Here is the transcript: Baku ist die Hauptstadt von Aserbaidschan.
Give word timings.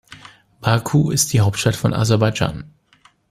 Baku 0.61 1.11
ist 1.11 1.31
die 1.31 1.41
Hauptstadt 1.41 1.75
von 1.75 1.93
Aserbaidschan. 1.93 2.73